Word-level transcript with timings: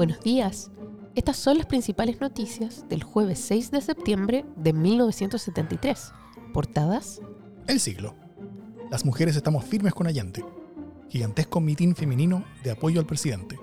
Buenos 0.00 0.20
días. 0.22 0.70
Estas 1.14 1.36
son 1.36 1.58
las 1.58 1.66
principales 1.66 2.22
noticias 2.22 2.88
del 2.88 3.02
jueves 3.02 3.38
6 3.40 3.70
de 3.70 3.82
septiembre 3.82 4.46
de 4.56 4.72
1973. 4.72 6.12
Portadas. 6.54 7.20
El 7.66 7.80
siglo. 7.80 8.14
Las 8.90 9.04
mujeres 9.04 9.36
estamos 9.36 9.62
firmes 9.62 9.92
con 9.92 10.06
Allende. 10.06 10.42
Gigantesco 11.10 11.60
mitin 11.60 11.94
femenino 11.94 12.46
de 12.64 12.70
apoyo 12.70 12.98
al 12.98 13.04
presidente. 13.04 13.58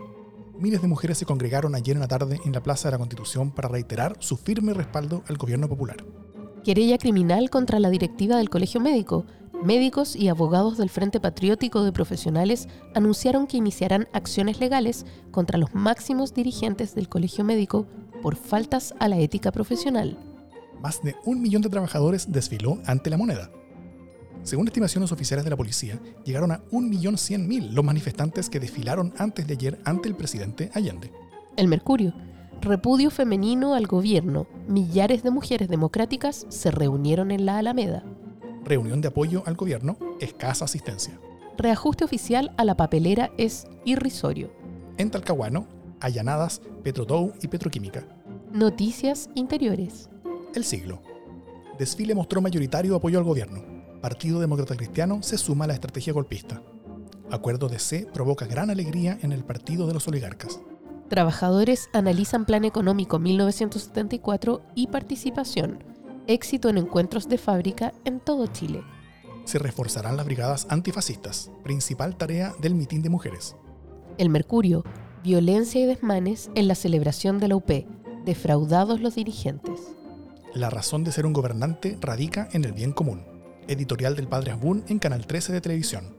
Miles 0.59 0.83
de 0.83 0.87
mujeres 0.87 1.17
se 1.17 1.25
congregaron 1.25 1.73
ayer 1.73 1.95
en 1.95 2.01
la 2.01 2.07
tarde 2.07 2.39
en 2.45 2.51
la 2.51 2.61
Plaza 2.61 2.87
de 2.87 2.91
la 2.91 2.99
Constitución 2.99 3.49
para 3.49 3.69
reiterar 3.69 4.15
su 4.19 4.37
firme 4.37 4.75
respaldo 4.75 5.23
al 5.27 5.37
gobierno 5.37 5.67
popular. 5.67 6.05
Querella 6.63 6.99
criminal 6.99 7.49
contra 7.49 7.79
la 7.79 7.89
directiva 7.89 8.37
del 8.37 8.51
Colegio 8.51 8.79
Médico, 8.79 9.25
Médicos 9.63 10.15
y 10.15 10.27
abogados 10.27 10.77
del 10.77 10.89
Frente 10.89 11.19
Patriótico 11.19 11.83
de 11.83 11.91
Profesionales 11.91 12.67
anunciaron 12.93 13.47
que 13.47 13.57
iniciarán 13.57 14.07
acciones 14.13 14.59
legales 14.59 15.05
contra 15.31 15.57
los 15.57 15.73
máximos 15.73 16.33
dirigentes 16.33 16.93
del 16.93 17.09
Colegio 17.09 17.43
Médico 17.43 17.87
por 18.21 18.35
faltas 18.35 18.93
a 18.99 19.07
la 19.07 19.17
ética 19.17 19.51
profesional. 19.51 20.17
Más 20.79 21.01
de 21.01 21.15
un 21.25 21.41
millón 21.41 21.63
de 21.63 21.69
trabajadores 21.69 22.31
desfiló 22.31 22.77
ante 22.85 23.09
la 23.09 23.17
moneda. 23.17 23.49
Según 24.43 24.67
estimaciones 24.67 25.11
oficiales 25.11 25.43
de 25.43 25.49
la 25.49 25.57
policía, 25.57 25.99
llegaron 26.23 26.51
a 26.51 26.63
1.100.000 26.69 27.71
los 27.71 27.83
manifestantes 27.83 28.49
que 28.49 28.59
desfilaron 28.59 29.11
antes 29.17 29.47
de 29.47 29.53
ayer 29.55 29.79
ante 29.85 30.07
el 30.07 30.15
presidente 30.15 30.69
Allende. 30.75 31.11
El 31.55 31.67
Mercurio. 31.67 32.13
Repudio 32.61 33.09
femenino 33.09 33.73
al 33.73 33.87
gobierno. 33.87 34.47
Millares 34.67 35.23
de 35.23 35.31
mujeres 35.31 35.67
democráticas 35.67 36.45
se 36.49 36.69
reunieron 36.69 37.31
en 37.31 37.45
la 37.45 37.57
Alameda 37.57 38.03
reunión 38.67 39.01
de 39.01 39.07
apoyo 39.07 39.43
al 39.45 39.55
gobierno, 39.55 39.97
escasa 40.19 40.65
asistencia. 40.65 41.19
Reajuste 41.57 42.03
oficial 42.03 42.53
a 42.57 42.65
la 42.65 42.77
papelera 42.77 43.31
es 43.37 43.67
irrisorio. 43.85 44.51
En 44.97 45.09
Talcahuano, 45.09 45.67
allanadas 45.99 46.61
Petrodow 46.83 47.33
y 47.41 47.47
Petroquímica. 47.47 48.05
Noticias 48.51 49.29
interiores. 49.35 50.09
El 50.53 50.63
siglo. 50.63 51.01
Desfile 51.79 52.15
mostró 52.15 52.41
mayoritario 52.41 52.95
apoyo 52.95 53.17
al 53.17 53.23
gobierno. 53.25 53.63
Partido 54.01 54.39
Demócrata 54.39 54.75
Cristiano 54.75 55.21
se 55.23 55.37
suma 55.37 55.65
a 55.65 55.67
la 55.67 55.73
estrategia 55.73 56.13
golpista. 56.13 56.61
Acuerdo 57.31 57.67
de 57.67 57.79
C 57.79 58.07
provoca 58.13 58.45
gran 58.45 58.69
alegría 58.69 59.17
en 59.21 59.31
el 59.31 59.43
Partido 59.43 59.87
de 59.87 59.93
los 59.93 60.07
Oligarcas. 60.07 60.59
Trabajadores 61.09 61.89
analizan 61.93 62.45
Plan 62.45 62.65
Económico 62.65 63.19
1974 63.19 64.61
y 64.75 64.87
participación 64.87 65.83
éxito 66.27 66.69
en 66.69 66.77
encuentros 66.77 67.27
de 67.27 67.37
fábrica 67.37 67.93
en 68.05 68.19
todo 68.19 68.47
Chile. 68.47 68.83
Se 69.45 69.59
reforzarán 69.59 70.17
las 70.17 70.25
brigadas 70.25 70.67
antifascistas, 70.69 71.51
principal 71.63 72.17
tarea 72.17 72.53
del 72.59 72.75
mitin 72.75 73.01
de 73.01 73.09
mujeres. 73.09 73.55
El 74.17 74.29
Mercurio, 74.29 74.83
violencia 75.23 75.81
y 75.81 75.85
desmanes 75.85 76.51
en 76.55 76.67
la 76.67 76.75
celebración 76.75 77.39
de 77.39 77.47
la 77.47 77.55
UP, 77.55 77.71
defraudados 78.25 78.99
los 78.99 79.15
dirigentes. 79.15 79.95
La 80.53 80.69
razón 80.69 81.03
de 81.03 81.11
ser 81.11 81.25
un 81.25 81.33
gobernante 81.33 81.97
radica 82.01 82.49
en 82.51 82.65
el 82.65 82.73
bien 82.73 82.91
común. 82.91 83.25
Editorial 83.67 84.15
del 84.15 84.27
padre 84.27 84.51
Abun 84.51 84.83
en 84.87 84.99
Canal 84.99 85.27
13 85.27 85.53
de 85.53 85.61
televisión. 85.61 86.15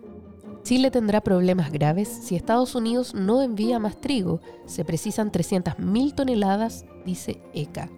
Chile 0.62 0.90
tendrá 0.90 1.20
problemas 1.20 1.70
graves 1.70 2.08
si 2.08 2.34
Estados 2.34 2.74
Unidos 2.74 3.14
no 3.14 3.42
envía 3.42 3.78
más 3.78 4.00
trigo. 4.00 4.40
Se 4.66 4.84
precisan 4.84 5.32
300.000 5.32 6.14
toneladas, 6.14 6.84
dice 7.04 7.40
ECA 7.54 7.90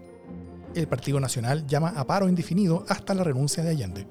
el 0.75 0.87
Partido 0.87 1.19
Nacional 1.19 1.67
llama 1.67 1.89
a 1.89 2.05
paro 2.05 2.29
indefinido 2.29 2.85
hasta 2.87 3.13
la 3.13 3.23
renuncia 3.23 3.63
de 3.63 3.69
Allende. 3.69 4.07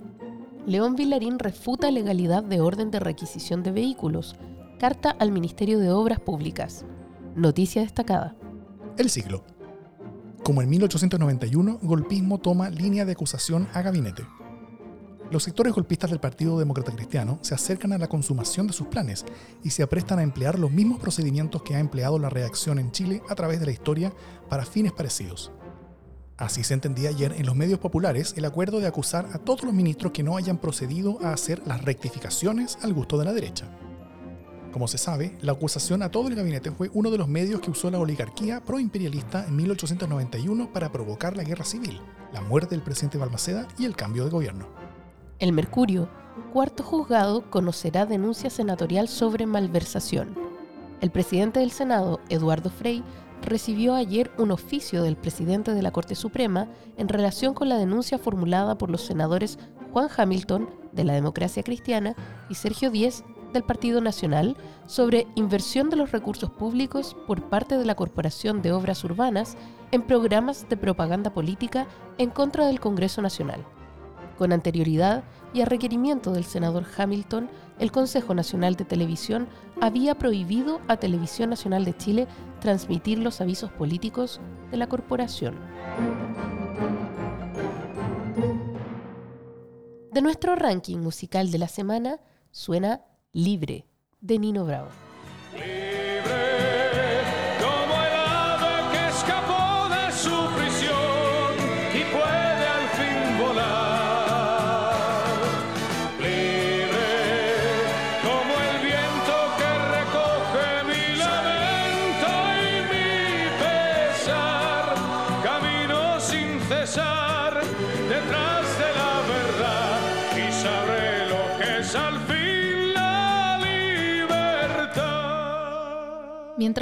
León 0.66 0.94
Villarín 0.94 1.38
refuta 1.38 1.90
legalidad 1.90 2.44
de 2.44 2.60
orden 2.60 2.90
de 2.90 3.00
requisición 3.00 3.62
de 3.62 3.72
vehículos. 3.72 4.36
Carta 4.78 5.10
al 5.10 5.32
Ministerio 5.32 5.78
de 5.78 5.90
Obras 5.90 6.20
Públicas. 6.20 6.84
Noticia 7.34 7.82
destacada. 7.82 8.36
El 8.98 9.10
siglo. 9.10 9.44
Como 10.42 10.62
en 10.62 10.68
1891, 10.68 11.80
golpismo 11.82 12.38
toma 12.38 12.70
línea 12.70 13.04
de 13.04 13.12
acusación 13.12 13.68
a 13.72 13.82
gabinete. 13.82 14.26
Los 15.30 15.44
sectores 15.44 15.72
golpistas 15.72 16.10
del 16.10 16.18
Partido 16.18 16.58
Demócrata 16.58 16.92
Cristiano 16.92 17.38
se 17.40 17.54
acercan 17.54 17.92
a 17.92 17.98
la 17.98 18.08
consumación 18.08 18.66
de 18.66 18.72
sus 18.72 18.88
planes 18.88 19.24
y 19.62 19.70
se 19.70 19.82
aprestan 19.82 20.18
a 20.18 20.24
emplear 20.24 20.58
los 20.58 20.72
mismos 20.72 20.98
procedimientos 20.98 21.62
que 21.62 21.76
ha 21.76 21.78
empleado 21.78 22.18
la 22.18 22.30
reacción 22.30 22.80
en 22.80 22.90
Chile 22.90 23.22
a 23.28 23.34
través 23.36 23.60
de 23.60 23.66
la 23.66 23.72
historia 23.72 24.12
para 24.48 24.66
fines 24.66 24.92
parecidos. 24.92 25.52
Así 26.40 26.64
se 26.64 26.72
entendía 26.72 27.10
ayer 27.10 27.34
en 27.36 27.44
los 27.44 27.54
medios 27.54 27.78
populares 27.78 28.32
el 28.34 28.46
acuerdo 28.46 28.80
de 28.80 28.86
acusar 28.86 29.28
a 29.34 29.38
todos 29.38 29.62
los 29.62 29.74
ministros 29.74 30.10
que 30.10 30.22
no 30.22 30.38
hayan 30.38 30.56
procedido 30.56 31.18
a 31.22 31.34
hacer 31.34 31.60
las 31.66 31.84
rectificaciones 31.84 32.78
al 32.80 32.94
gusto 32.94 33.18
de 33.18 33.26
la 33.26 33.34
derecha. 33.34 33.66
Como 34.72 34.88
se 34.88 34.96
sabe, 34.96 35.36
la 35.42 35.52
acusación 35.52 36.02
a 36.02 36.10
todo 36.10 36.28
el 36.28 36.34
gabinete 36.34 36.70
fue 36.70 36.90
uno 36.94 37.10
de 37.10 37.18
los 37.18 37.28
medios 37.28 37.60
que 37.60 37.70
usó 37.70 37.90
la 37.90 37.98
oligarquía 37.98 38.64
proimperialista 38.64 39.44
en 39.46 39.54
1891 39.54 40.72
para 40.72 40.90
provocar 40.90 41.36
la 41.36 41.44
guerra 41.44 41.66
civil, 41.66 42.00
la 42.32 42.40
muerte 42.40 42.74
del 42.74 42.82
presidente 42.82 43.18
Balmaceda 43.18 43.68
y 43.78 43.84
el 43.84 43.94
cambio 43.94 44.24
de 44.24 44.30
gobierno. 44.30 44.66
El 45.40 45.52
Mercurio, 45.52 46.08
cuarto 46.54 46.82
juzgado, 46.82 47.50
conocerá 47.50 48.06
denuncia 48.06 48.48
senatorial 48.48 49.08
sobre 49.08 49.44
malversación. 49.44 50.34
El 51.02 51.10
presidente 51.10 51.60
del 51.60 51.70
Senado, 51.70 52.18
Eduardo 52.30 52.70
Frei, 52.70 53.04
recibió 53.42 53.94
ayer 53.94 54.30
un 54.38 54.50
oficio 54.50 55.02
del 55.02 55.16
presidente 55.16 55.74
de 55.74 55.82
la 55.82 55.90
Corte 55.90 56.14
Suprema 56.14 56.68
en 56.96 57.08
relación 57.08 57.54
con 57.54 57.68
la 57.68 57.78
denuncia 57.78 58.18
formulada 58.18 58.76
por 58.76 58.90
los 58.90 59.02
senadores 59.02 59.58
Juan 59.92 60.08
Hamilton, 60.16 60.70
de 60.92 61.04
la 61.04 61.14
Democracia 61.14 61.62
Cristiana, 61.62 62.14
y 62.48 62.54
Sergio 62.54 62.90
Díez, 62.90 63.24
del 63.52 63.64
Partido 63.64 64.00
Nacional, 64.00 64.56
sobre 64.86 65.26
inversión 65.34 65.90
de 65.90 65.96
los 65.96 66.12
recursos 66.12 66.50
públicos 66.50 67.16
por 67.26 67.48
parte 67.48 67.76
de 67.76 67.84
la 67.84 67.96
Corporación 67.96 68.62
de 68.62 68.72
Obras 68.72 69.02
Urbanas 69.04 69.56
en 69.90 70.02
programas 70.02 70.68
de 70.68 70.76
propaganda 70.76 71.32
política 71.32 71.86
en 72.18 72.30
contra 72.30 72.66
del 72.66 72.80
Congreso 72.80 73.22
Nacional. 73.22 73.64
Con 74.40 74.54
anterioridad 74.54 75.22
y 75.52 75.60
a 75.60 75.66
requerimiento 75.66 76.32
del 76.32 76.44
senador 76.44 76.86
Hamilton, 76.96 77.50
el 77.78 77.92
Consejo 77.92 78.32
Nacional 78.32 78.74
de 78.74 78.86
Televisión 78.86 79.46
había 79.82 80.14
prohibido 80.14 80.80
a 80.88 80.96
Televisión 80.96 81.50
Nacional 81.50 81.84
de 81.84 81.94
Chile 81.94 82.26
transmitir 82.58 83.18
los 83.18 83.42
avisos 83.42 83.70
políticos 83.70 84.40
de 84.70 84.78
la 84.78 84.88
corporación. 84.88 85.56
De 90.10 90.22
nuestro 90.22 90.56
ranking 90.56 90.96
musical 90.96 91.50
de 91.50 91.58
la 91.58 91.68
semana 91.68 92.18
suena 92.50 93.02
Libre 93.34 93.84
de 94.22 94.38
Nino 94.38 94.64
Bravo. 94.64 94.88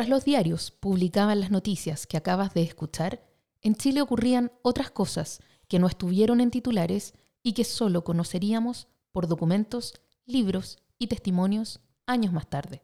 Los 0.09 0.25
diarios 0.25 0.71
publicaban 0.71 1.39
las 1.39 1.51
noticias 1.51 2.07
que 2.07 2.17
acabas 2.17 2.55
de 2.55 2.63
escuchar, 2.63 3.23
en 3.61 3.75
Chile 3.75 4.01
ocurrían 4.01 4.51
otras 4.63 4.91
cosas 4.91 5.41
que 5.69 5.79
no 5.79 5.87
estuvieron 5.87 6.41
en 6.41 6.51
titulares 6.51 7.13
y 7.43 7.53
que 7.53 7.63
solo 7.65 8.05
conoceríamos 8.05 8.89
por 9.13 9.29
documentos, 9.29 10.01
libros 10.25 10.79
y 10.99 11.09
testimonios 11.09 11.81
años 12.07 12.33
más 12.33 12.49
tarde. 12.49 12.81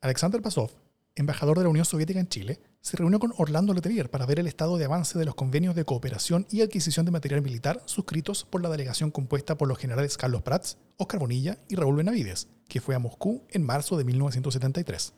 Alexander 0.00 0.42
Pasov, 0.42 0.72
embajador 1.14 1.58
de 1.58 1.62
la 1.62 1.70
Unión 1.70 1.84
Soviética 1.84 2.18
en 2.18 2.26
Chile, 2.26 2.60
se 2.80 2.96
reunió 2.96 3.20
con 3.20 3.32
Orlando 3.36 3.72
Letelier 3.72 4.10
para 4.10 4.26
ver 4.26 4.40
el 4.40 4.48
estado 4.48 4.78
de 4.78 4.86
avance 4.86 5.20
de 5.20 5.24
los 5.24 5.36
convenios 5.36 5.76
de 5.76 5.84
cooperación 5.84 6.48
y 6.50 6.62
adquisición 6.62 7.06
de 7.06 7.12
material 7.12 7.42
militar 7.42 7.80
suscritos 7.86 8.44
por 8.44 8.60
la 8.60 8.70
delegación 8.70 9.12
compuesta 9.12 9.56
por 9.56 9.68
los 9.68 9.78
generales 9.78 10.16
Carlos 10.16 10.42
Prats, 10.42 10.78
Oscar 10.96 11.20
Bonilla 11.20 11.58
y 11.68 11.76
Raúl 11.76 11.94
Benavides, 11.94 12.48
que 12.66 12.80
fue 12.80 12.96
a 12.96 12.98
Moscú 12.98 13.44
en 13.50 13.62
marzo 13.62 13.96
de 13.96 14.02
1973. 14.02 15.14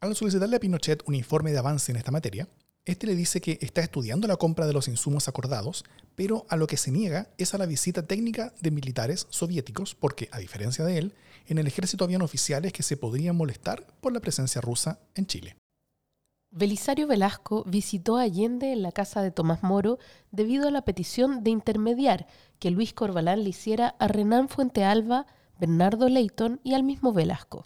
Al 0.00 0.14
solicitarle 0.14 0.56
a 0.56 0.60
Pinochet 0.60 1.02
un 1.06 1.14
informe 1.14 1.52
de 1.52 1.58
avance 1.58 1.90
en 1.90 1.96
esta 1.96 2.10
materia, 2.10 2.48
este 2.84 3.06
le 3.06 3.14
dice 3.14 3.40
que 3.40 3.58
está 3.62 3.80
estudiando 3.80 4.28
la 4.28 4.36
compra 4.36 4.66
de 4.66 4.74
los 4.74 4.88
insumos 4.88 5.26
acordados, 5.26 5.84
pero 6.14 6.44
a 6.50 6.56
lo 6.56 6.66
que 6.66 6.76
se 6.76 6.90
niega 6.90 7.30
es 7.38 7.54
a 7.54 7.58
la 7.58 7.64
visita 7.64 8.02
técnica 8.02 8.52
de 8.60 8.70
militares 8.70 9.26
soviéticos, 9.30 9.94
porque, 9.94 10.28
a 10.32 10.38
diferencia 10.38 10.84
de 10.84 10.98
él, 10.98 11.14
en 11.46 11.56
el 11.56 11.66
ejército 11.66 12.04
habían 12.04 12.20
oficiales 12.20 12.74
que 12.74 12.82
se 12.82 12.98
podrían 12.98 13.36
molestar 13.36 13.86
por 14.02 14.12
la 14.12 14.20
presencia 14.20 14.60
rusa 14.60 15.00
en 15.14 15.26
Chile. 15.26 15.56
Belisario 16.50 17.06
Velasco 17.06 17.64
visitó 17.66 18.18
a 18.18 18.22
Allende 18.22 18.72
en 18.72 18.82
la 18.82 18.92
casa 18.92 19.22
de 19.22 19.30
Tomás 19.30 19.62
Moro 19.62 19.98
debido 20.30 20.68
a 20.68 20.70
la 20.70 20.82
petición 20.82 21.42
de 21.42 21.50
intermediar 21.50 22.26
que 22.58 22.70
Luis 22.70 22.92
Corbalán 22.92 23.44
le 23.44 23.50
hiciera 23.50 23.96
a 23.98 24.08
Renán 24.08 24.48
Fuente 24.50 24.84
Alba, 24.84 25.26
Bernardo 25.58 26.08
Leighton 26.10 26.60
y 26.62 26.74
al 26.74 26.82
mismo 26.82 27.14
Velasco. 27.14 27.64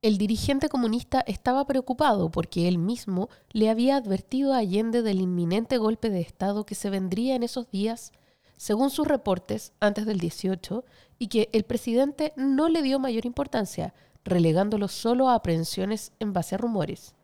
El 0.00 0.16
dirigente 0.16 0.68
comunista 0.68 1.24
estaba 1.26 1.66
preocupado 1.66 2.30
porque 2.30 2.68
él 2.68 2.78
mismo 2.78 3.28
le 3.50 3.68
había 3.68 3.96
advertido 3.96 4.54
a 4.54 4.58
Allende 4.58 5.02
del 5.02 5.20
inminente 5.20 5.76
golpe 5.76 6.08
de 6.08 6.20
Estado 6.20 6.64
que 6.64 6.76
se 6.76 6.88
vendría 6.88 7.34
en 7.34 7.42
esos 7.42 7.68
días, 7.68 8.12
según 8.56 8.90
sus 8.90 9.08
reportes, 9.08 9.72
antes 9.80 10.06
del 10.06 10.20
18, 10.20 10.84
y 11.18 11.26
que 11.26 11.48
el 11.52 11.64
presidente 11.64 12.32
no 12.36 12.68
le 12.68 12.82
dio 12.82 13.00
mayor 13.00 13.26
importancia, 13.26 13.92
relegándolo 14.24 14.86
solo 14.86 15.28
a 15.28 15.34
aprehensiones 15.34 16.12
en 16.20 16.32
base 16.32 16.54
a 16.54 16.58
rumores. 16.58 17.16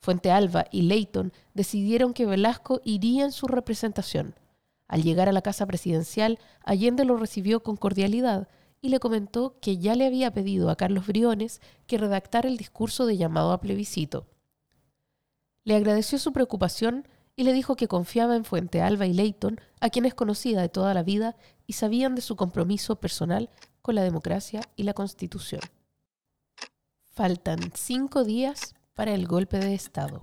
Fuente 0.00 0.30
Alba 0.30 0.64
y 0.70 0.82
Leighton 0.82 1.30
decidieron 1.52 2.14
que 2.14 2.24
Velasco 2.24 2.80
iría 2.84 3.24
en 3.24 3.32
su 3.32 3.48
representación. 3.48 4.34
Al 4.88 5.02
llegar 5.02 5.28
a 5.28 5.32
la 5.32 5.42
casa 5.42 5.66
presidencial, 5.66 6.38
Allende 6.64 7.04
lo 7.04 7.18
recibió 7.18 7.62
con 7.62 7.76
cordialidad 7.76 8.48
y 8.84 8.90
le 8.90 9.00
comentó 9.00 9.58
que 9.62 9.78
ya 9.78 9.94
le 9.94 10.04
había 10.04 10.34
pedido 10.34 10.68
a 10.68 10.76
Carlos 10.76 11.06
Briones 11.06 11.62
que 11.86 11.96
redactara 11.96 12.50
el 12.50 12.58
discurso 12.58 13.06
de 13.06 13.16
llamado 13.16 13.52
a 13.52 13.60
plebiscito. 13.62 14.26
Le 15.64 15.74
agradeció 15.74 16.18
su 16.18 16.34
preocupación 16.34 17.08
y 17.34 17.44
le 17.44 17.54
dijo 17.54 17.76
que 17.76 17.88
confiaba 17.88 18.36
en 18.36 18.44
Fuente 18.44 18.82
Alba 18.82 19.06
y 19.06 19.14
Leighton, 19.14 19.58
a 19.80 19.88
quienes 19.88 20.12
conocía 20.12 20.60
de 20.60 20.68
toda 20.68 20.92
la 20.92 21.02
vida 21.02 21.34
y 21.66 21.72
sabían 21.72 22.14
de 22.14 22.20
su 22.20 22.36
compromiso 22.36 22.96
personal 22.96 23.48
con 23.80 23.94
la 23.94 24.02
democracia 24.02 24.60
y 24.76 24.82
la 24.82 24.92
Constitución. 24.92 25.62
Faltan 27.14 27.60
cinco 27.72 28.22
días 28.22 28.74
para 28.92 29.14
el 29.14 29.26
golpe 29.26 29.60
de 29.60 29.72
Estado. 29.72 30.20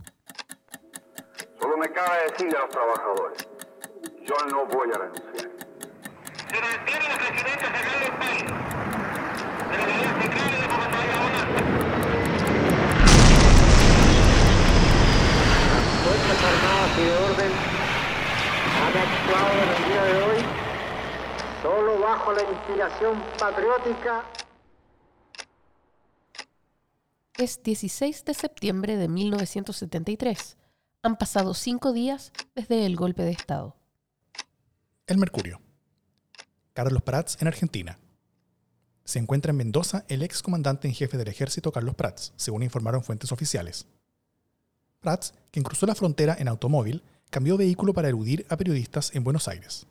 Solo 1.60 1.78
me 1.78 1.92
cabe 1.92 2.30
decirle 2.30 2.58
a 2.58 2.62
los 2.62 2.70
trabajadores, 2.70 3.48
yo 4.24 4.36
no 4.52 4.68
voy 4.68 4.88
a 4.94 5.00
renunciar. 5.00 5.51
Se 6.52 6.60
mantiene 6.60 7.08
la 7.08 7.18
presidencia 7.18 7.72
central 7.72 8.00
del 8.02 8.12
país, 8.20 8.44
de 8.44 9.78
la 9.78 9.84
unidad 9.86 10.22
central 10.22 10.52
de 10.52 10.68
comandante 10.68 11.14
Las 15.72 15.86
Fuerzas 16.04 16.44
Armadas 16.44 16.92
y 16.98 17.04
de 17.04 17.16
Orden 17.16 17.52
han 18.82 18.98
actuado 18.98 19.54
en 19.54 19.70
el 19.70 19.82
día 19.88 20.04
de 20.04 20.24
hoy 20.24 20.40
solo 21.62 22.00
bajo 22.00 22.34
la 22.34 22.44
inspiración 22.44 23.24
patriótica 23.40 24.26
Es 27.38 27.64
16 27.64 28.26
de 28.26 28.34
septiembre 28.34 28.98
de 28.98 29.08
1973. 29.08 30.58
Han 31.04 31.16
pasado 31.16 31.54
cinco 31.54 31.94
días 31.94 32.34
desde 32.56 32.86
el 32.86 32.98
golpe 32.98 33.24
de 33.24 33.32
Estado. 33.32 33.78
El 35.08 35.18
Mercurio. 35.18 35.62
Carlos 36.74 37.02
Prats 37.02 37.38
en 37.42 37.48
Argentina. 37.48 38.00
Se 39.04 39.20
encuentra 39.20 39.50
en 39.50 39.58
Mendoza 39.58 40.06
el 40.08 40.24
ex 40.24 40.42
comandante 40.42 40.88
en 40.88 40.94
jefe 40.94 41.18
del 41.18 41.28
ejército 41.28 41.72
Carlos 41.72 41.96
Prats, 41.96 42.32
según 42.38 42.64
informaron 42.64 43.04
fuentes 43.04 43.32
oficiales. 43.32 43.88
Prats, 45.02 45.34
quien 45.52 45.64
cruzó 45.64 45.86
la 45.86 45.96
frontera 45.96 46.36
en 46.40 46.48
automóvil, 46.48 47.04
cambió 47.30 47.58
vehículo 47.58 47.94
para 47.94 48.08
eludir 48.08 48.46
a 48.50 48.56
periodistas 48.56 49.14
en 49.16 49.24
Buenos 49.24 49.48
Aires. 49.50 49.86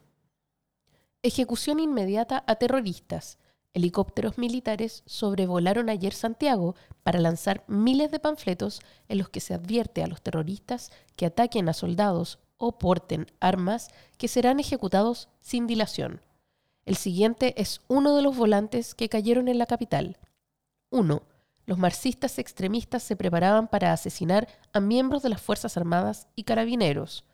Ejecución 1.23 1.81
inmediata 1.81 2.44
a 2.47 2.56
terroristas 2.56 3.37
helicópteros 3.75 4.38
militares 4.38 5.03
sobrevolaron 5.06 5.91
ayer 5.91 6.15
Santiago 6.15 6.75
para 7.03 7.21
lanzar 7.21 7.65
miles 7.69 8.11
de 8.11 8.19
panfletos 8.19 8.81
en 9.09 9.19
los 9.19 9.29
que 9.29 9.41
se 9.41 9.55
advierte 9.55 10.03
a 10.03 10.06
los 10.06 10.23
terroristas 10.23 10.91
que 11.15 11.26
ataquen 11.26 11.69
a 11.69 11.73
soldados 11.73 12.38
o 12.56 12.79
porten 12.79 13.26
armas 13.38 13.88
que 14.19 14.29
serán 14.29 14.61
ejecutados 14.61 15.29
sin 15.41 15.67
dilación. 15.67 16.21
El 16.91 16.97
siguiente 16.97 17.55
es 17.57 17.83
uno 17.87 18.17
de 18.17 18.23
los 18.23 18.37
volantes 18.37 18.97
que 18.97 19.09
cayeron 19.09 19.47
en 19.47 19.59
la 19.59 19.67
capital. 19.67 20.19
1. 20.91 21.23
Los 21.65 21.79
marxistas 21.79 22.37
extremistas 22.41 23.05
se 23.05 23.15
preparaban 23.15 23.69
para 23.69 23.93
asesinar 23.93 24.49
a 24.73 24.81
miembros 24.81 25.23
de 25.23 25.29
las 25.29 25.41
Fuerzas 25.41 25.77
Armadas 25.77 26.27
y 26.35 26.43
Carabineros. 26.43 27.25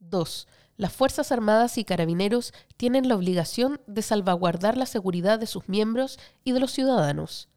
2 0.00 0.48
las 0.76 0.92
Fuerzas 0.92 1.30
Armadas 1.30 1.78
y 1.78 1.84
Carabineros 1.84 2.52
tienen 2.76 3.08
la 3.08 3.14
obligación 3.14 3.80
de 3.86 4.02
salvaguardar 4.02 4.76
la 4.76 4.86
seguridad 4.86 5.38
de 5.38 5.46
sus 5.46 5.68
miembros 5.68 6.18
y 6.42 6.50
de 6.50 6.58
los 6.58 6.72
ciudadanos. 6.72 7.48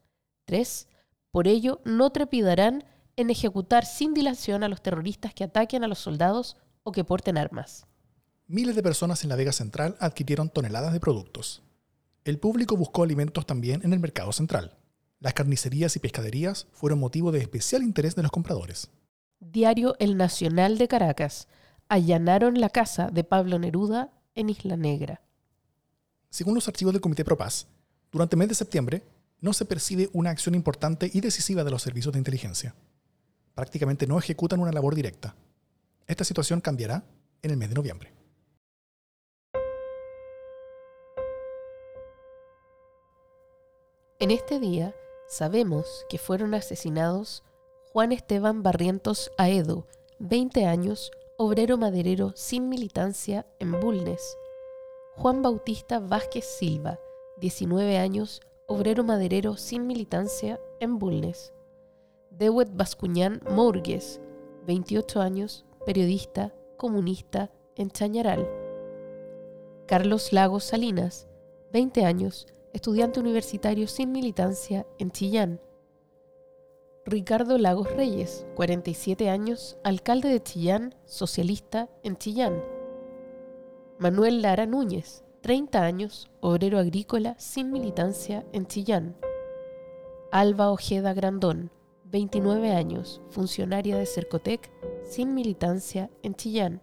3. 0.44 0.86
Por 1.32 1.48
ello, 1.48 1.80
no 1.84 2.10
trepidarán 2.10 2.84
en 3.16 3.28
ejecutar 3.28 3.84
sin 3.86 4.14
dilación 4.14 4.62
a 4.62 4.68
los 4.68 4.82
terroristas 4.82 5.34
que 5.34 5.42
ataquen 5.42 5.82
a 5.82 5.88
los 5.88 5.98
soldados 5.98 6.56
o 6.84 6.92
que 6.92 7.02
porten 7.02 7.36
armas. 7.38 7.88
Miles 8.52 8.74
de 8.74 8.82
personas 8.82 9.22
en 9.22 9.28
la 9.28 9.36
Vega 9.36 9.52
Central 9.52 9.96
adquirieron 10.00 10.50
toneladas 10.50 10.92
de 10.92 10.98
productos. 10.98 11.62
El 12.24 12.40
público 12.40 12.76
buscó 12.76 13.04
alimentos 13.04 13.46
también 13.46 13.80
en 13.84 13.92
el 13.92 14.00
mercado 14.00 14.32
central. 14.32 14.76
Las 15.20 15.34
carnicerías 15.34 15.94
y 15.94 16.00
pescaderías 16.00 16.66
fueron 16.72 16.98
motivo 16.98 17.30
de 17.30 17.38
especial 17.38 17.84
interés 17.84 18.16
de 18.16 18.24
los 18.24 18.32
compradores. 18.32 18.90
Diario 19.38 19.94
El 20.00 20.16
Nacional 20.16 20.78
de 20.78 20.88
Caracas 20.88 21.46
allanaron 21.88 22.60
la 22.60 22.70
casa 22.70 23.08
de 23.12 23.22
Pablo 23.22 23.60
Neruda 23.60 24.10
en 24.34 24.50
Isla 24.50 24.76
Negra. 24.76 25.22
Según 26.28 26.56
los 26.56 26.66
archivos 26.66 26.92
del 26.92 27.00
Comité 27.02 27.24
Propaz, 27.24 27.68
durante 28.10 28.34
el 28.34 28.38
mes 28.40 28.48
de 28.48 28.56
septiembre 28.56 29.04
no 29.40 29.52
se 29.52 29.64
percibe 29.64 30.10
una 30.12 30.30
acción 30.30 30.56
importante 30.56 31.08
y 31.14 31.20
decisiva 31.20 31.62
de 31.62 31.70
los 31.70 31.82
servicios 31.82 32.12
de 32.12 32.18
inteligencia. 32.18 32.74
Prácticamente 33.54 34.08
no 34.08 34.18
ejecutan 34.18 34.58
una 34.58 34.72
labor 34.72 34.96
directa. 34.96 35.36
Esta 36.08 36.24
situación 36.24 36.60
cambiará 36.60 37.04
en 37.42 37.52
el 37.52 37.56
mes 37.56 37.68
de 37.68 37.76
noviembre. 37.76 38.19
En 44.20 44.30
este 44.30 44.60
día 44.60 44.94
sabemos 45.26 46.04
que 46.10 46.18
fueron 46.18 46.52
asesinados 46.52 47.42
Juan 47.90 48.12
Esteban 48.12 48.62
Barrientos 48.62 49.32
Aedo, 49.38 49.86
20 50.18 50.66
años, 50.66 51.10
obrero 51.38 51.78
maderero 51.78 52.32
sin 52.36 52.68
militancia 52.68 53.46
en 53.60 53.80
Bulnes. 53.80 54.36
Juan 55.16 55.40
Bautista 55.40 56.00
Vázquez 56.00 56.44
Silva, 56.44 57.00
19 57.38 57.96
años, 57.96 58.42
obrero 58.66 59.04
maderero 59.04 59.56
sin 59.56 59.86
militancia 59.86 60.60
en 60.80 60.98
Bulnes. 60.98 61.54
Dewet 62.28 62.68
Bascuñán 62.74 63.40
Mourgues, 63.48 64.20
28 64.66 65.22
años, 65.22 65.64
periodista, 65.86 66.52
comunista 66.76 67.50
en 67.74 67.90
Chañaral. 67.90 68.46
Carlos 69.86 70.34
Lagos 70.34 70.64
Salinas, 70.64 71.26
20 71.72 72.04
años, 72.04 72.46
estudiante 72.72 73.20
universitario 73.20 73.86
sin 73.86 74.12
militancia 74.12 74.86
en 74.98 75.10
Chillán. 75.10 75.60
Ricardo 77.04 77.58
Lagos 77.58 77.90
Reyes, 77.96 78.46
47 78.54 79.30
años, 79.30 79.78
alcalde 79.82 80.28
de 80.28 80.42
Chillán, 80.42 80.94
socialista 81.06 81.88
en 82.04 82.16
Chillán. 82.16 82.62
Manuel 83.98 84.42
Lara 84.42 84.66
Núñez, 84.66 85.24
30 85.40 85.82
años, 85.82 86.30
obrero 86.40 86.78
agrícola 86.78 87.34
sin 87.38 87.72
militancia 87.72 88.46
en 88.52 88.66
Chillán. 88.66 89.16
Alba 90.30 90.70
Ojeda 90.70 91.12
Grandón, 91.14 91.70
29 92.04 92.72
años, 92.72 93.20
funcionaria 93.30 93.96
de 93.96 94.06
Cercotec 94.06 94.70
sin 95.04 95.34
militancia 95.34 96.10
en 96.22 96.34
Chillán. 96.34 96.82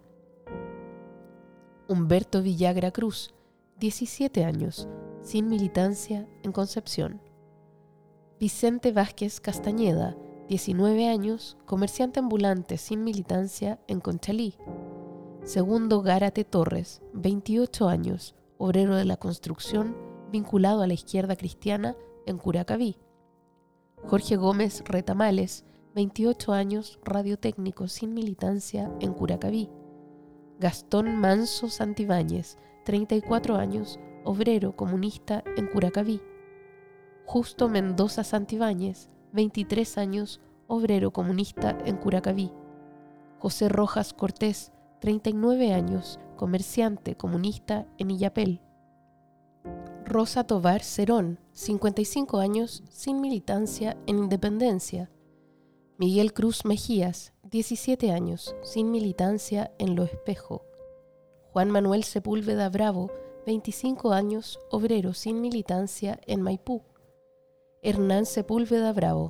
Humberto 1.88 2.42
Villagra 2.42 2.92
Cruz, 2.92 3.34
17 3.80 4.44
años, 4.44 4.90
sin 5.28 5.50
militancia 5.50 6.26
en 6.44 6.54
Concepción. 6.54 7.20
Vicente 8.40 8.94
Vázquez 8.94 9.42
Castañeda, 9.42 10.16
19 10.48 11.10
años, 11.10 11.58
comerciante 11.66 12.22
ambulante 12.22 12.78
sin 12.78 13.04
militancia 13.04 13.78
en 13.90 14.00
Conchalí. 14.00 14.56
Segundo 15.44 16.02
Gárate 16.02 16.46
Torres, 16.46 17.02
28 17.12 17.90
años, 17.90 18.36
obrero 18.58 18.96
de 18.96 19.04
la 19.04 19.18
construcción 19.18 19.98
vinculado 20.32 20.82
a 20.82 20.88
la 20.88 20.94
izquierda 20.94 21.36
cristiana 21.36 21.98
en 22.26 22.38
Curacaví. 22.38 22.98
Jorge 24.06 24.38
Gómez 24.38 24.82
Retamales, 24.86 25.66
28 25.94 26.54
años, 26.54 27.00
radiotécnico 27.04 27.90
sin 27.90 28.14
militancia 28.14 28.90
en 29.02 29.12
Curacaví. 29.14 29.70
Gastón 30.58 31.18
Manso 31.18 31.68
Santibáñez, 31.68 32.58
34 32.86 33.58
años, 33.58 34.00
obrero 34.28 34.76
comunista 34.76 35.42
en 35.56 35.68
Curacaví. 35.68 36.22
Justo 37.26 37.70
Mendoza 37.70 38.26
Santibáñez, 38.26 39.10
23 39.32 39.98
años, 39.98 40.42
obrero 40.68 41.12
comunista 41.12 41.78
en 41.86 41.96
Curacaví. 41.96 42.52
José 43.40 43.70
Rojas 43.70 44.14
Cortés, 44.14 44.74
39 45.00 45.74
años, 45.74 46.20
comerciante 46.36 47.16
comunista 47.16 47.88
en 47.98 48.12
Illapel. 48.12 48.62
Rosa 50.04 50.44
Tovar 50.44 50.84
Cerón, 50.84 51.40
55 51.54 52.40
años, 52.40 52.84
sin 52.90 53.22
militancia 53.22 53.96
en 54.08 54.18
Independencia. 54.20 55.10
Miguel 55.98 56.34
Cruz 56.34 56.66
Mejías, 56.66 57.34
17 57.44 58.12
años, 58.12 58.56
sin 58.62 58.92
militancia 58.92 59.72
en 59.80 59.96
Lo 59.96 60.04
Espejo. 60.04 60.64
Juan 61.54 61.72
Manuel 61.72 62.04
Sepúlveda 62.04 62.70
Bravo, 62.70 63.10
25 63.48 64.12
años, 64.12 64.60
obrero 64.70 65.14
sin 65.14 65.40
militancia 65.40 66.20
en 66.28 66.42
Maipú. 66.42 66.82
Hernán 67.82 68.26
Sepúlveda 68.26 68.92
Bravo, 68.92 69.30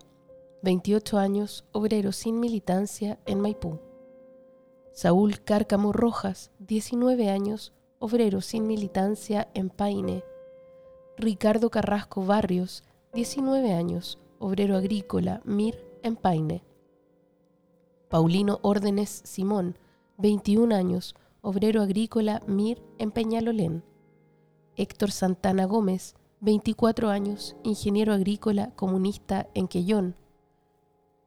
28 0.63 1.19
años, 1.19 1.65
obrero 1.71 2.11
sin 2.11 2.39
militancia 2.39 3.19
en 3.27 3.39
Maipú. 3.41 3.79
Saúl 4.91 5.43
Cárcamo 5.43 5.93
Rojas, 5.93 6.49
19 6.57 7.29
años, 7.29 7.73
obrero 7.99 8.41
sin 8.41 8.65
militancia 8.65 9.49
en 9.53 9.69
Paine. 9.69 10.23
Ricardo 11.15 11.69
Carrasco 11.69 12.25
Barrios, 12.25 12.83
19 13.13 13.71
años, 13.71 14.17
obrero 14.39 14.77
agrícola, 14.77 15.41
MIR, 15.45 15.85
en 16.01 16.15
Paine. 16.15 16.63
Paulino 18.09 18.57
Órdenes 18.63 19.21
Simón, 19.25 19.77
21 20.17 20.73
años, 20.73 21.13
obrero 21.43 21.83
agrícola, 21.83 22.41
MIR, 22.47 22.81
en 22.97 23.11
Peñalolén. 23.11 23.83
Héctor 24.77 25.09
Santana 25.09 25.65
Gómez, 25.65 26.15
24 26.41 27.09
años, 27.09 27.55
ingeniero 27.63 28.13
agrícola 28.13 28.69
comunista 28.75 29.47
en 29.55 29.67
Quellón. 29.67 30.15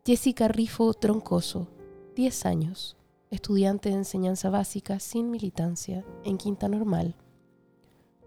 Jessica 0.06 0.46
Rifo 0.46 0.94
Troncoso, 0.94 1.66
10 2.14 2.46
años, 2.46 2.96
estudiante 3.28 3.88
de 3.88 3.96
enseñanza 3.96 4.50
básica 4.50 5.00
sin 5.00 5.32
militancia 5.32 6.04
en 6.22 6.38
Quinta 6.38 6.68
Normal. 6.68 7.16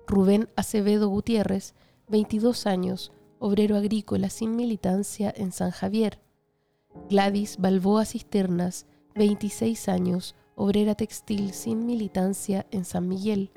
Rubén 0.05 0.49
Acevedo 0.57 1.07
Gutiérrez, 1.07 1.73
22 2.09 2.67
años, 2.67 3.13
obrero 3.39 3.77
agrícola 3.77 4.29
sin 4.29 4.57
militancia 4.57 5.33
en 5.33 5.53
San 5.53 5.71
Javier. 5.71 6.19
Gladys 7.09 7.55
Balboa 7.59 8.03
Cisternas, 8.03 8.87
26 9.15 9.87
años, 9.87 10.35
obrera 10.55 10.95
textil 10.95 11.53
sin 11.53 11.85
militancia 11.85 12.67
en 12.71 12.83
San 12.83 13.07
Miguel. 13.07 13.51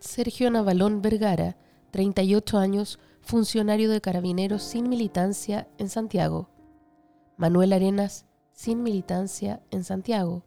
Sergio 0.00 0.50
Navalón 0.50 1.02
Vergara, 1.02 1.56
38 1.90 2.58
años, 2.58 2.98
funcionario 3.20 3.90
de 3.90 4.00
carabineros 4.00 4.62
sin 4.62 4.88
militancia 4.88 5.68
en 5.78 5.88
Santiago. 5.88 6.50
Manuel 7.36 7.72
Arenas, 7.72 8.26
sin 8.52 8.82
militancia 8.82 9.62
en 9.70 9.84
Santiago. 9.84 10.44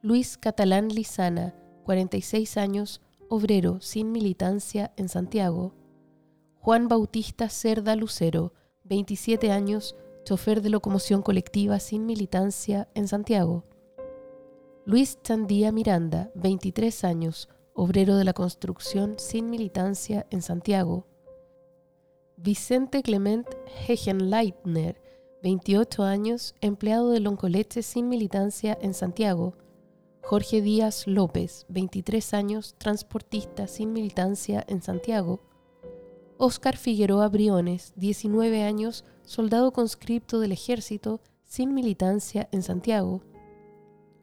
Luis 0.00 0.38
Catalán 0.38 0.88
Lizana, 0.88 1.54
46 1.84 2.56
años, 2.56 3.00
obrero 3.28 3.80
sin 3.80 4.12
militancia 4.12 4.92
en 4.96 5.08
Santiago. 5.08 5.74
Juan 6.54 6.88
Bautista 6.88 7.48
Cerda 7.48 7.96
Lucero, 7.96 8.52
27 8.84 9.50
años, 9.50 9.96
chofer 10.24 10.62
de 10.62 10.70
locomoción 10.70 11.22
colectiva 11.22 11.78
sin 11.80 12.06
militancia 12.06 12.88
en 12.94 13.08
Santiago. 13.08 13.64
Luis 14.84 15.18
Chandía 15.22 15.72
Miranda, 15.72 16.30
23 16.34 17.04
años, 17.04 17.48
obrero 17.74 18.16
de 18.16 18.24
la 18.24 18.32
construcción 18.32 19.14
sin 19.18 19.50
militancia 19.50 20.26
en 20.30 20.42
Santiago. 20.42 21.06
Vicente 22.36 23.02
Clement 23.02 23.46
Hegenleitner, 23.86 25.00
28 25.42 26.02
años, 26.02 26.54
empleado 26.60 27.10
de 27.10 27.20
Loncoleche 27.20 27.82
sin 27.82 28.08
militancia 28.08 28.76
en 28.80 28.94
Santiago. 28.94 29.54
Jorge 30.22 30.62
Díaz 30.62 31.06
López, 31.06 31.66
23 31.68 32.34
años, 32.34 32.76
transportista 32.78 33.66
sin 33.66 33.92
militancia 33.92 34.64
en 34.68 34.82
Santiago. 34.82 35.40
Óscar 36.38 36.76
Figueroa 36.76 37.28
Briones, 37.28 37.92
19 37.96 38.62
años, 38.62 39.04
soldado 39.24 39.72
conscripto 39.72 40.40
del 40.40 40.52
ejército 40.52 41.20
sin 41.44 41.74
militancia 41.74 42.48
en 42.52 42.62
Santiago. 42.62 43.22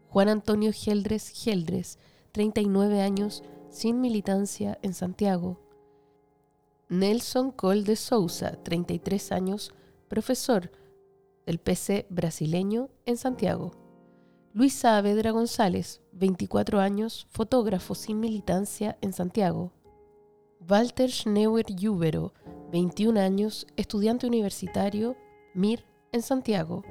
Juan 0.10 0.29
Antonio 0.29 0.72
Geldres 0.74 1.29
Geldres, 1.29 2.00
39 2.31 3.01
años, 3.01 3.43
sin 3.69 4.01
militancia 4.01 4.77
en 4.81 4.93
Santiago. 4.93 5.59
Nelson 6.89 7.51
Col 7.51 7.83
de 7.83 7.95
Souza, 7.95 8.62
33 8.63 9.31
años, 9.31 9.74
profesor 10.07 10.71
del 11.45 11.59
PC 11.59 12.07
brasileño 12.09 12.89
en 13.05 13.17
Santiago. 13.17 13.71
Luis 14.53 14.74
Saavedra 14.74 15.31
González, 15.31 16.01
24 16.13 16.79
años, 16.79 17.27
fotógrafo 17.29 17.93
sin 17.93 18.19
militancia 18.19 18.98
en 19.01 19.13
Santiago. 19.13 19.71
Walter 20.67 21.12
Schneuer 21.12 21.65
Jubero, 21.79 22.33
21 22.71 23.19
años, 23.19 23.67
estudiante 23.77 24.27
universitario, 24.27 25.15
MIR 25.53 25.86
en 26.12 26.21
Santiago. 26.21 26.83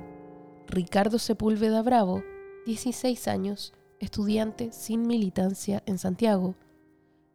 Ricardo 0.68 1.18
Sepúlveda 1.18 1.83
Bravo, 1.83 2.23
16 2.66 3.28
años, 3.28 3.73
estudiante 4.00 4.73
sin 4.73 5.07
militancia 5.07 5.83
en 5.87 5.99
Santiago. 5.99 6.55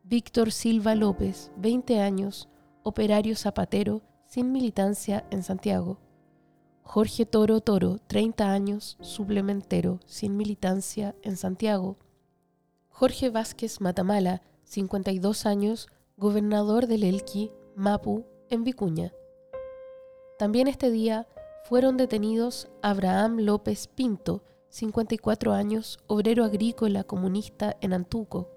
Víctor 0.04 0.52
Silva 0.52 0.96
López, 0.96 1.52
20 1.58 2.00
años, 2.00 2.50
operario 2.84 3.36
zapatero 3.36 4.02
sin 4.26 4.52
militancia 4.52 5.26
en 5.32 5.44
Santiago. 5.44 6.00
Jorge 6.82 7.26
Toro 7.26 7.62
Toro, 7.62 8.00
30 8.08 8.52
años, 8.52 8.98
suplementero, 9.00 10.00
sin 10.06 10.36
militancia 10.36 11.16
en 11.22 11.38
Santiago. 11.38 11.98
Jorge 12.90 13.30
Vázquez 13.30 13.80
Matamala, 13.80 14.42
52 14.66 15.46
años, 15.46 15.88
gobernador 16.18 16.88
del 16.88 17.04
Elqui, 17.04 17.52
Mapu, 17.76 18.26
en 18.50 18.64
Vicuña. 18.64 19.14
También 20.38 20.68
este 20.68 20.92
día 20.92 21.28
fueron 21.64 21.96
detenidos 21.96 22.70
Abraham 22.82 23.40
López 23.40 23.88
Pinto, 23.88 24.44
54 24.74 25.54
años, 25.54 26.00
obrero 26.08 26.44
agrícola 26.44 27.04
comunista 27.04 27.78
en 27.82 27.94
Antuco. 27.94 28.50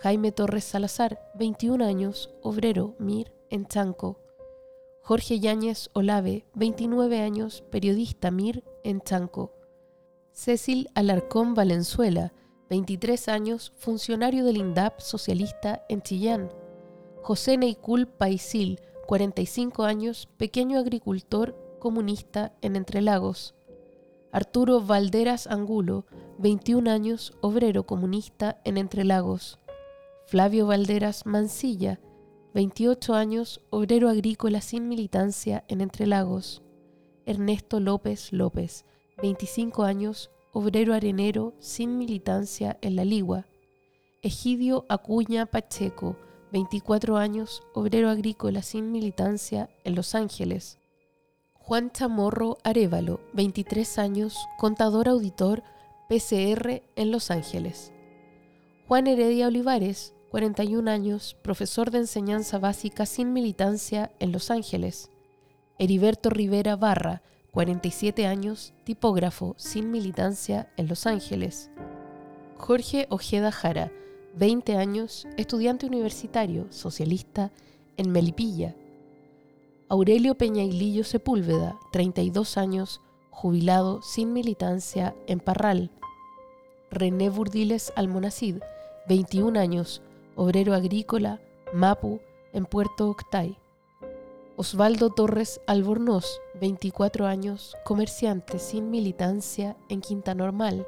Jaime 0.00 0.32
Torres 0.32 0.64
Salazar, 0.64 1.30
21 1.36 1.84
años, 1.84 2.34
obrero 2.42 2.96
MIR 2.98 3.32
en 3.50 3.64
Chanco. 3.66 4.18
Jorge 5.02 5.38
Yáñez 5.38 5.88
Olave, 5.92 6.46
29 6.54 7.20
años, 7.20 7.62
periodista 7.70 8.32
MIR 8.32 8.64
en 8.82 9.00
Chanco. 9.02 9.52
Cecil 10.32 10.90
Alarcón 10.96 11.54
Valenzuela, 11.54 12.32
23 12.68 13.28
años, 13.28 13.72
funcionario 13.76 14.44
del 14.44 14.56
INDAP 14.56 14.98
socialista 14.98 15.84
en 15.88 16.02
Chillán. 16.02 16.50
José 17.22 17.56
Neicul 17.56 18.08
Paisil, 18.08 18.80
45 19.06 19.84
años, 19.84 20.28
pequeño 20.38 20.80
agricultor 20.80 21.54
comunista 21.78 22.52
en 22.62 22.74
Entre 22.74 23.00
Lagos. 23.00 23.55
Arturo 24.36 24.82
Valderas 24.82 25.46
Angulo, 25.46 26.04
21 26.36 26.90
años, 26.90 27.32
obrero 27.40 27.86
comunista 27.86 28.60
en 28.66 28.76
Entre 28.76 29.02
Lagos. 29.02 29.58
Flavio 30.26 30.66
Valderas 30.66 31.24
Mancilla, 31.24 32.00
28 32.52 33.14
años, 33.14 33.62
obrero 33.70 34.10
agrícola 34.10 34.60
sin 34.60 34.88
militancia 34.88 35.64
en 35.68 35.80
Entre 35.80 36.06
Lagos. 36.06 36.62
Ernesto 37.24 37.80
López 37.80 38.30
López, 38.30 38.84
25 39.22 39.84
años, 39.84 40.30
obrero 40.52 40.92
arenero 40.92 41.54
sin 41.58 41.96
militancia 41.96 42.76
en 42.82 42.96
La 42.96 43.06
Ligua. 43.06 43.46
Egidio 44.20 44.84
Acuña 44.90 45.46
Pacheco, 45.46 46.18
24 46.52 47.16
años, 47.16 47.62
obrero 47.72 48.10
agrícola 48.10 48.60
sin 48.60 48.92
militancia 48.92 49.70
en 49.84 49.94
Los 49.94 50.14
Ángeles. 50.14 50.78
Juan 51.66 51.90
Chamorro 51.90 52.58
Arevalo, 52.62 53.18
23 53.32 53.98
años, 53.98 54.46
contador 54.56 55.08
auditor 55.08 55.64
PCR 56.08 56.84
en 56.94 57.10
Los 57.10 57.32
Ángeles. 57.32 57.92
Juan 58.86 59.08
Heredia 59.08 59.48
Olivares, 59.48 60.14
41 60.30 60.88
años, 60.88 61.36
profesor 61.42 61.90
de 61.90 61.98
enseñanza 61.98 62.60
básica 62.60 63.04
sin 63.04 63.32
militancia 63.32 64.12
en 64.20 64.30
Los 64.30 64.52
Ángeles. 64.52 65.10
Heriberto 65.80 66.30
Rivera 66.30 66.76
Barra, 66.76 67.22
47 67.50 68.28
años, 68.28 68.72
tipógrafo 68.84 69.56
sin 69.58 69.90
militancia 69.90 70.70
en 70.76 70.86
Los 70.86 71.04
Ángeles. 71.04 71.72
Jorge 72.58 73.08
Ojeda 73.10 73.50
Jara, 73.50 73.90
20 74.36 74.76
años, 74.76 75.26
estudiante 75.36 75.86
universitario, 75.86 76.68
socialista 76.70 77.50
en 77.96 78.12
Melipilla. 78.12 78.76
Aurelio 79.88 80.34
Peñailillo 80.34 81.04
Sepúlveda, 81.04 81.78
32 81.92 82.58
años, 82.58 83.00
jubilado 83.30 84.02
sin 84.02 84.32
militancia 84.32 85.14
en 85.28 85.38
Parral. 85.38 85.92
René 86.90 87.30
Burdiles 87.30 87.92
Almonacid, 87.94 88.56
21 89.08 89.60
años, 89.60 90.02
obrero 90.34 90.74
agrícola, 90.74 91.40
Mapu, 91.72 92.18
en 92.52 92.66
Puerto 92.66 93.08
Octay. 93.08 93.58
Osvaldo 94.56 95.10
Torres 95.10 95.60
Albornoz, 95.68 96.40
24 96.60 97.26
años, 97.26 97.76
comerciante 97.84 98.58
sin 98.58 98.90
militancia 98.90 99.76
en 99.88 100.00
Quinta 100.00 100.34
Normal. 100.34 100.84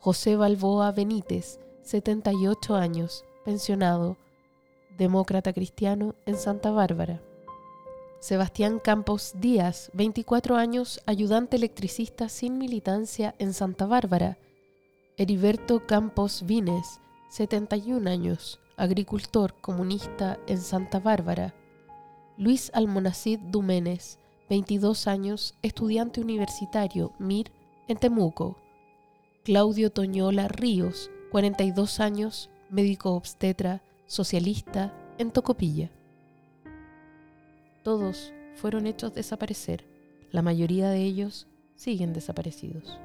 José 0.00 0.36
Balboa 0.36 0.92
Benítez, 0.92 1.60
78 1.82 2.74
años, 2.74 3.26
pensionado, 3.44 4.16
demócrata 4.96 5.52
cristiano 5.52 6.14
en 6.24 6.38
Santa 6.38 6.70
Bárbara. 6.70 7.20
Sebastián 8.20 8.80
Campos 8.80 9.34
Díaz, 9.38 9.92
24 9.94 10.56
años, 10.56 11.00
ayudante 11.06 11.56
electricista 11.56 12.28
sin 12.28 12.58
militancia 12.58 13.36
en 13.38 13.54
Santa 13.54 13.86
Bárbara. 13.86 14.38
Heriberto 15.16 15.86
Campos 15.86 16.42
Vines, 16.44 17.00
71 17.30 18.10
años, 18.10 18.58
agricultor 18.76 19.54
comunista 19.60 20.36
en 20.48 20.58
Santa 20.58 20.98
Bárbara. 20.98 21.54
Luis 22.36 22.72
Almonacid 22.74 23.38
Dumenes, 23.38 24.18
22 24.50 25.06
años, 25.06 25.54
estudiante 25.62 26.20
universitario, 26.20 27.12
MIR, 27.20 27.52
en 27.86 27.98
Temuco. 27.98 28.56
Claudio 29.44 29.92
Toñola 29.92 30.48
Ríos, 30.48 31.08
42 31.30 32.00
años, 32.00 32.50
médico 32.68 33.12
obstetra, 33.12 33.80
socialista, 34.06 34.92
en 35.18 35.30
Tocopilla. 35.30 35.92
Todos 37.88 38.34
fueron 38.56 38.86
hechos 38.86 39.14
desaparecer. 39.14 39.86
La 40.30 40.42
mayoría 40.42 40.90
de 40.90 41.04
ellos 41.04 41.46
siguen 41.74 42.12
desaparecidos. 42.12 42.98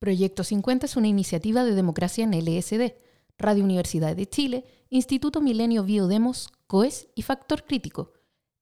Proyecto 0.00 0.42
50 0.42 0.86
es 0.86 0.96
una 0.96 1.06
iniciativa 1.06 1.62
de 1.62 1.76
democracia 1.76 2.24
en 2.24 2.32
LSD, 2.32 2.96
Radio 3.38 3.62
Universidad 3.62 4.16
de 4.16 4.28
Chile, 4.28 4.64
Instituto 4.90 5.40
Milenio 5.40 5.84
Biodemos, 5.84 6.48
COES 6.66 7.06
y 7.14 7.22
Factor 7.22 7.64
Crítico. 7.64 8.14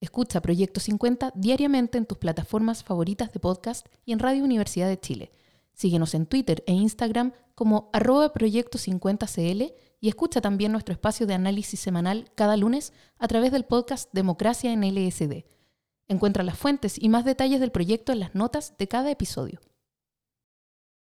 Escucha 0.02 0.42
Proyecto 0.42 0.78
50 0.78 1.32
diariamente 1.36 1.96
en 1.96 2.04
tus 2.04 2.18
plataformas 2.18 2.84
favoritas 2.84 3.32
de 3.32 3.40
podcast 3.40 3.86
y 4.04 4.12
en 4.12 4.18
Radio 4.18 4.44
Universidad 4.44 4.88
de 4.88 5.00
Chile. 5.00 5.32
Síguenos 5.72 6.12
en 6.12 6.26
Twitter 6.26 6.62
e 6.66 6.74
Instagram 6.74 7.32
como 7.54 7.88
arroba 7.94 8.34
Proyecto 8.34 8.76
50CL 8.76 9.72
y 10.00 10.08
escucha 10.08 10.40
también 10.40 10.72
nuestro 10.72 10.92
espacio 10.92 11.26
de 11.26 11.34
análisis 11.34 11.78
semanal 11.78 12.30
cada 12.34 12.56
lunes 12.56 12.92
a 13.18 13.28
través 13.28 13.52
del 13.52 13.64
podcast 13.64 14.10
Democracia 14.12 14.72
en 14.72 14.82
LSD. 14.82 15.44
Encuentra 16.08 16.42
las 16.42 16.58
fuentes 16.58 17.00
y 17.00 17.08
más 17.08 17.24
detalles 17.24 17.60
del 17.60 17.70
proyecto 17.70 18.12
en 18.12 18.20
las 18.20 18.34
notas 18.34 18.74
de 18.78 18.88
cada 18.88 19.10
episodio. 19.10 19.60